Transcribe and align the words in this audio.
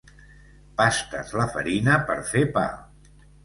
Pastes 0.79 1.35
la 1.41 1.47
farina 1.59 2.01
per 2.11 2.19
fer 2.33 2.45
pa. 2.61 2.69